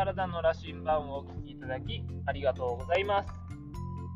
[0.00, 3.28] 体の羅針盤をお聞きいただきありがとうございます。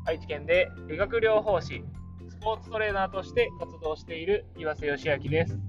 [0.07, 1.83] 愛知県で理学療法士、
[2.27, 5.59] スポーツトレーナーとして活動している岩瀬義明です。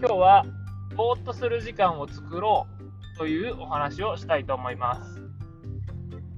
[0.00, 0.44] 今日は、
[0.96, 2.66] ぼーっとする時間を作ろ
[3.14, 5.22] うというお話をしたいと思います。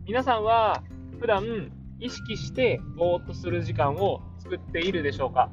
[0.05, 0.83] 皆さんは
[1.21, 5.49] 普段意識してぼーっとする時間を作っているでしょうか？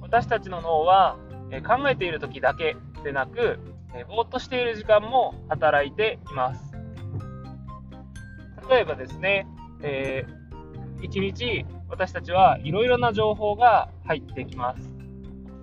[0.00, 1.18] 私たちの脳は
[1.66, 3.58] 考えている時だけでなく
[3.94, 6.72] えぼーっとしている時間も働いています。
[8.68, 9.46] 例えばですね、
[9.82, 14.82] えー、1日私たちはいろいろな情報が入ってきます。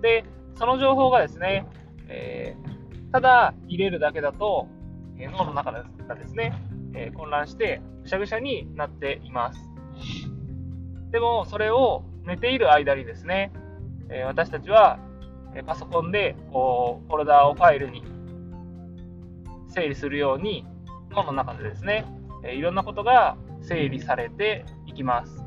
[0.00, 1.66] で、その情報がですね、
[2.08, 4.68] えー、ただ入れるだけだと、
[5.18, 6.52] えー、脳の中がですね、
[6.94, 9.60] えー、混乱してぐしゃぐしゃになっています。
[11.10, 13.52] でも、それを寝ている間にですね、
[14.10, 14.98] え私たちは
[15.66, 18.02] パソコンでこうフォルダをファイルに
[19.70, 20.66] 整理するように
[21.10, 22.04] 脳の中でですね、
[22.44, 25.44] えいろんなことが整理されていきます。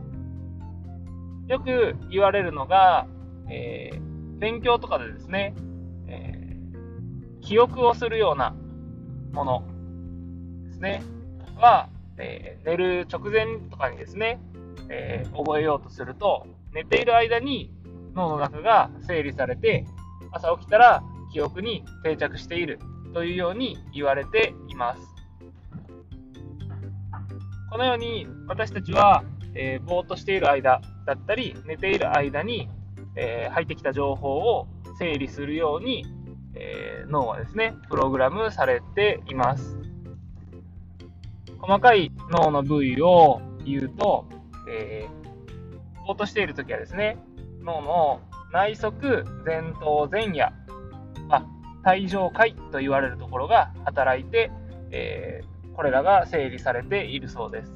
[1.47, 3.07] よく言われるのが、
[3.49, 5.53] えー、勉強とかでですね、
[6.07, 8.55] えー、記憶をするような
[9.33, 9.63] もの
[10.67, 11.03] ですね、
[11.57, 14.39] は、えー、寝る直前とかにですね、
[14.89, 17.71] え覚えようとすると、寝ている間に
[18.15, 19.85] 脳の中が整理されて、
[20.31, 22.79] 朝起きたら記憶に定着している
[23.13, 25.13] というように言われています。
[27.73, 29.23] このように私たちは、
[29.55, 32.69] えー、ぼーっとしている間だったり寝ている間に、
[33.15, 34.67] えー、入ってきた情報を
[34.99, 36.05] 整理するように、
[36.55, 39.79] えー、脳はですねプログラムされています
[41.57, 44.27] 細かい脳の部位を言うと、
[44.69, 47.17] えー、ぼーっとしている時はですね
[47.63, 50.51] 脳の内側前頭前野
[51.83, 54.51] 体上階と言われるところが働いて、
[54.91, 57.73] えー、これらが整理されているそうです。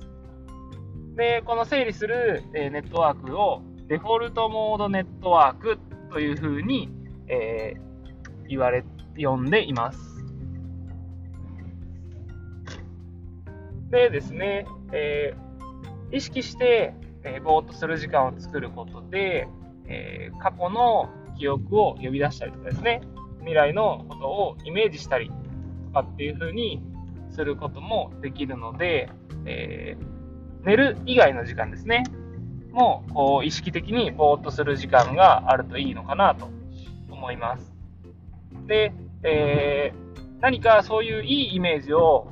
[1.16, 5.80] で、この整理する、えネットワークをデフォルトモードネットワーク
[6.12, 6.90] というふうに、
[7.28, 8.84] えー、言われ、
[9.18, 10.18] 呼んでいます。
[13.90, 16.94] でですね、えー、意識して、
[17.24, 19.48] えー、ぼーっとする時間を作ることで、
[19.88, 23.02] えー、過去の記憶を呼び出したりとかですね、
[23.48, 25.32] 未来のことをイメージしたり
[25.88, 26.84] とかっていう風に
[27.32, 29.10] することもできるので、
[29.46, 32.04] えー、寝る以外の時間ですね、
[32.72, 36.50] もうこう意識的にぼーっとする時間があるといいのかなと
[37.10, 37.74] 思います。
[38.68, 38.94] で、
[39.24, 42.28] えー、何かそういういいイメージを、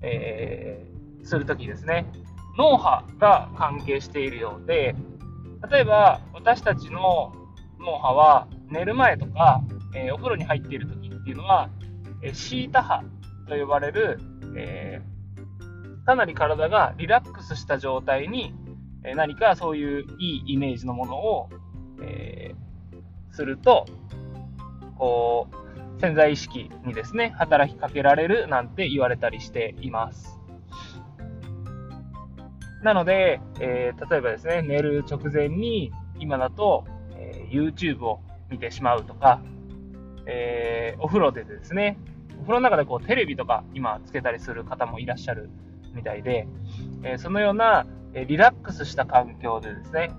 [0.00, 2.06] えー、するときですね、
[2.56, 4.94] 脳波が関係しているようで、
[5.70, 7.34] 例えば私たちの
[7.78, 9.62] 脳波は寝る前とか
[9.94, 11.70] えー、お風呂に入っている時っていうのは、
[12.22, 13.04] えー、シータ波
[13.48, 14.20] と呼ばれる、
[14.56, 18.54] えー、かなり体がリラックスした状態に、
[19.04, 21.48] え何かそういういいイメージのものを、
[22.02, 22.54] え
[23.30, 23.86] すると、
[24.96, 25.46] こ
[25.96, 30.38] う、潜在意識にですね、働きかけられるなんて言われたりしています。
[32.82, 36.84] なので、え、例えばですね、寝る直前に今だと、
[37.16, 38.20] えー、YouTube を
[38.50, 39.40] 見てしまうとか、
[40.28, 41.98] えー、お風呂でですね、
[42.38, 45.48] お風呂の中でこうテレビとか今つけたりする方もいらっしゃる
[45.94, 46.46] みたいで、
[47.02, 50.12] えー、そのような、えリラックスした環境でですね、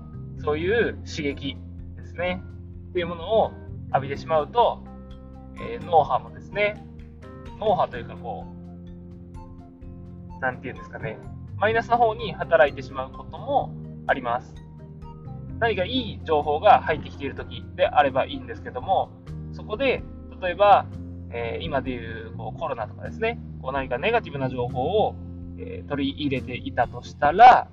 [0.43, 1.57] そういう刺激
[1.95, 2.41] ですね、
[2.89, 3.51] っていうものを
[3.93, 4.83] 浴びてしまうと、
[5.61, 6.83] え、脳波もですね、
[7.59, 8.45] 脳波というかこ
[10.37, 11.17] う、なんていうんですかね、
[11.57, 13.73] マイナスの方に働いてしまうことも
[14.07, 14.55] あります。
[15.59, 19.09] 何かいい情報が入ってきている時であればいいんですけども、
[19.53, 20.03] そこで、
[20.41, 20.85] 例えば、
[21.31, 25.15] えー、今でいうこうコロナとかですね、こう何かネガティブな情報を、
[25.57, 27.67] えー、取り入れていたとしたら、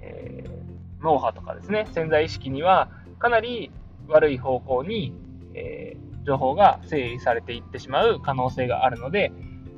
[0.00, 3.70] えー、脳波とかですね、潜在意識にはかなり
[4.08, 5.14] 悪い方向に、
[5.54, 9.32] え情報が整理されていってしまう可能性があるので、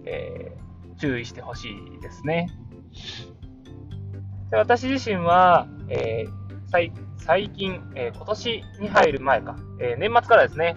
[0.05, 0.57] え
[0.99, 2.49] 注意してほしいですね。
[4.51, 6.27] で私自身は、え
[6.67, 6.93] 最
[7.51, 10.77] 近、え今年に入る前か、え年末からですね、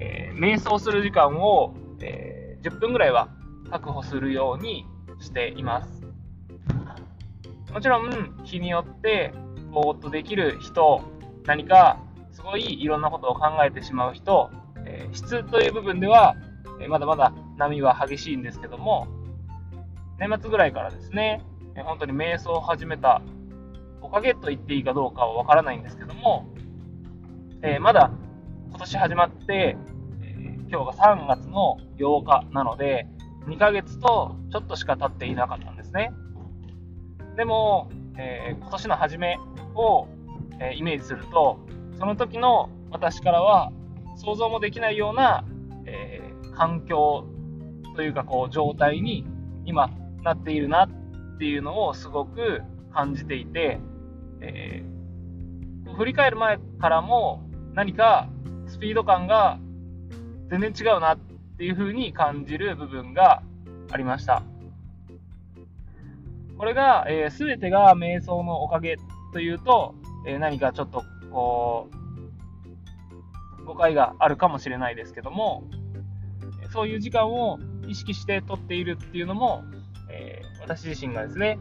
[0.00, 3.28] えー、瞑想する時間を、えー、10分ぐらいは
[3.70, 4.86] 確保するように
[5.20, 6.06] しています。
[7.72, 9.32] もちろん、日によって、
[9.70, 11.02] ぼーっとできる人、
[11.46, 12.00] 何か
[12.32, 14.50] すごいいろんなことを考えてしまう人、
[14.84, 16.34] えー、質という部分では、
[16.80, 19.06] えまだまだ波は激しいんですけども、
[20.18, 21.44] 年末ぐらいからですね、
[21.76, 23.22] え本当に瞑想を始めた
[24.00, 26.46] おかげと言っていいかどうかはわからないんですけども、
[27.62, 28.10] えー、まだ
[28.70, 29.76] 今年始まって、
[30.72, 33.08] 今日が3月の8日なので、
[33.48, 36.12] 2ヶ月とちょっとしか経っていなかったんですね。
[37.36, 39.36] でも、えー、今年の初め
[39.74, 40.06] を、
[40.60, 41.58] えー、イメージすると、
[41.98, 43.72] その時の私からは
[44.16, 45.44] 想像もできないような、
[45.86, 47.24] えー、環境
[47.96, 49.26] というかこう状態に
[49.64, 49.90] 今
[50.22, 52.62] なっているなっていうのをすごく
[52.94, 53.80] 感じていて、
[54.40, 57.42] えー、振り返る前からも
[57.74, 58.28] 何か
[58.68, 59.58] スピード感が
[60.50, 61.18] 全然違うなっ
[61.56, 63.42] ていう風に感じる部分が
[63.90, 64.42] ありました。
[66.58, 68.98] これが、えー、全てが瞑想のおかげ
[69.32, 69.94] というと、
[70.26, 71.88] えー、何かちょっとこ
[73.60, 75.64] う誤解があるかもしれないですけども
[76.72, 77.58] そういう時間を
[77.88, 79.64] 意識して取っているっていうのも、
[80.10, 81.58] えー、私自身がですね、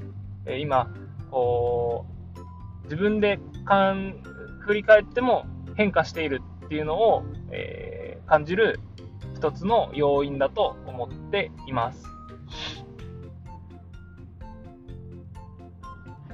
[0.60, 0.92] 今
[1.32, 2.06] こ
[2.36, 4.22] う自分でかん
[4.60, 5.46] 振り返っても
[5.76, 7.99] 変化しているっていうのを、え
[8.30, 8.80] 感じる
[9.36, 12.04] 一つの要因だと思っています。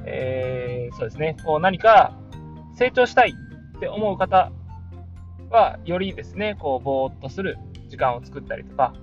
[0.06, 2.14] えー、そうですね、こう何か
[2.76, 3.34] 成長したい
[3.78, 4.52] って思う方
[5.50, 7.58] は、よりですね、こう、ぼーっとする
[7.88, 8.94] 時間を作ったりとか、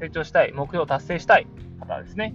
[0.00, 1.46] 成長したい、目標を達成したい
[1.78, 2.34] 方ですね、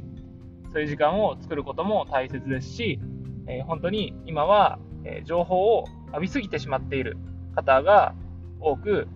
[0.71, 2.99] そういう時間を作ることも大切ですし、
[3.47, 7.17] えー、本当に今は、えー、情報を浴びすぎてしまっている
[7.55, 8.13] 方が
[8.59, 9.07] 多く、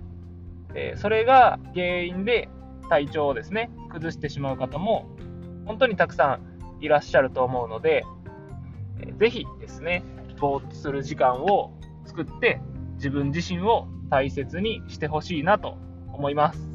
[0.75, 2.49] えー、それが原因で
[2.89, 5.09] 体調をですね、崩してしまう方も
[5.65, 6.39] 本当にたくさ
[6.79, 8.05] んいらっしゃると思うので、
[8.99, 10.03] えー、ぜひですね、
[10.39, 11.71] ぼーっとする時間を
[12.05, 12.61] 作って
[12.95, 15.77] 自分自身を大切にしてほしいなと
[16.13, 16.69] 思います。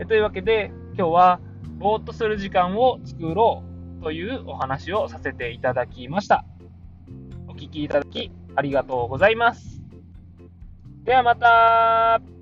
[0.00, 1.40] えというわけで今日は
[1.78, 3.62] ぼーっとする時間を作ろ
[4.00, 6.44] うというお話をさせていただきました。
[7.46, 9.77] お聴きいただきありがとうございます。
[11.08, 12.37] ではまた。